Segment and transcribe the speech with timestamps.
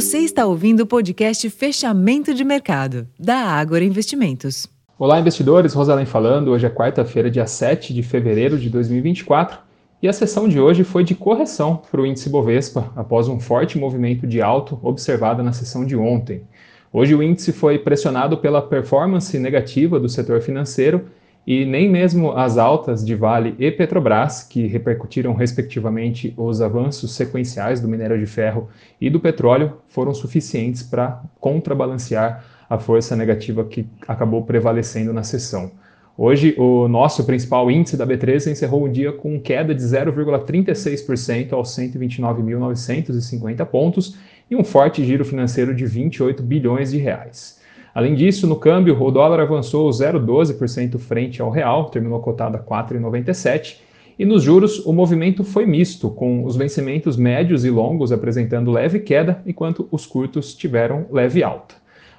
[0.00, 4.66] Você está ouvindo o podcast Fechamento de Mercado, da Ágora Investimentos.
[4.98, 5.74] Olá, investidores.
[5.74, 6.52] Rosalém falando.
[6.52, 9.58] Hoje é quarta-feira, dia 7 de fevereiro de 2024.
[10.02, 13.76] E a sessão de hoje foi de correção para o índice Bovespa, após um forte
[13.76, 16.44] movimento de alto observado na sessão de ontem.
[16.90, 21.10] Hoje o índice foi pressionado pela performance negativa do setor financeiro
[21.46, 27.80] e nem mesmo as altas de Vale e Petrobras, que repercutiram respectivamente os avanços sequenciais
[27.80, 28.68] do minério de ferro
[29.00, 35.72] e do petróleo, foram suficientes para contrabalancear a força negativa que acabou prevalecendo na sessão.
[36.16, 41.70] Hoje, o nosso principal índice da B3 encerrou o dia com queda de 0,36% aos
[41.70, 44.18] 129.950 pontos
[44.50, 47.59] e um forte giro financeiro de 28 bilhões de reais.
[47.94, 53.76] Além disso, no câmbio, o dólar avançou 0,12% frente ao real, terminou cotado a 4,97%.
[54.18, 59.00] E nos juros, o movimento foi misto, com os vencimentos médios e longos apresentando leve
[59.00, 61.74] queda, enquanto os curtos tiveram leve alta.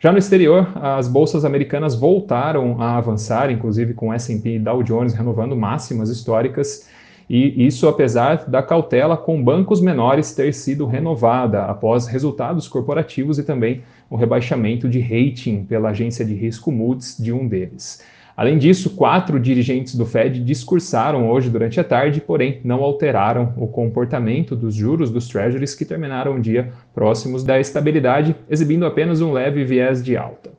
[0.00, 5.14] Já no exterior, as bolsas americanas voltaram a avançar, inclusive com S&P e Dow Jones
[5.14, 6.88] renovando máximas históricas,
[7.28, 13.42] e isso apesar da cautela com bancos menores ter sido renovada após resultados corporativos e
[13.42, 18.02] também o rebaixamento de rating pela agência de risco Moody's de um deles.
[18.36, 23.68] Além disso, quatro dirigentes do Fed discursaram hoje durante a tarde, porém não alteraram o
[23.68, 29.32] comportamento dos juros dos Treasuries que terminaram o dia próximos da estabilidade, exibindo apenas um
[29.32, 30.53] leve viés de alta.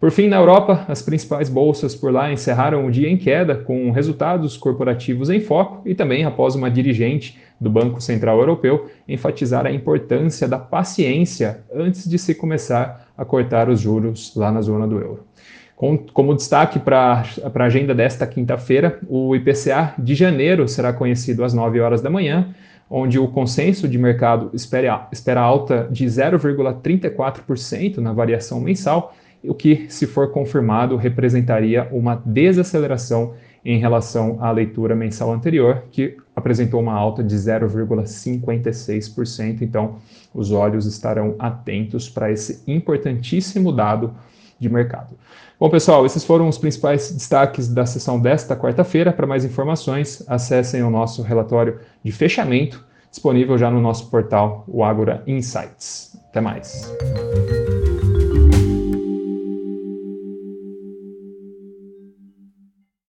[0.00, 3.90] Por fim, na Europa, as principais bolsas por lá encerraram o dia em queda, com
[3.90, 9.72] resultados corporativos em foco e também após uma dirigente do Banco Central Europeu enfatizar a
[9.72, 15.00] importância da paciência antes de se começar a cortar os juros lá na zona do
[15.00, 15.24] euro.
[16.12, 21.80] como destaque para a agenda desta quinta-feira, o IPCA de janeiro será conhecido às 9
[21.80, 22.54] horas da manhã,
[22.90, 29.86] onde o consenso de mercado espera, espera alta de 0,34% na variação mensal o que,
[29.88, 33.34] se for confirmado, representaria uma desaceleração
[33.64, 39.62] em relação à leitura mensal anterior, que apresentou uma alta de 0,56%.
[39.62, 39.96] Então,
[40.34, 44.14] os olhos estarão atentos para esse importantíssimo dado
[44.58, 45.16] de mercado.
[45.58, 49.12] Bom, pessoal, esses foram os principais destaques da sessão desta quarta-feira.
[49.12, 54.84] Para mais informações, acessem o nosso relatório de fechamento, disponível já no nosso portal, o
[54.84, 56.16] Agora Insights.
[56.28, 56.92] Até mais.